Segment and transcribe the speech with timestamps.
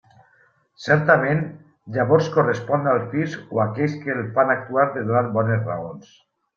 [0.85, 1.43] Certament,
[1.99, 6.15] llavors correspon al fisc o a aquells que el fan actuar de donar bones raons.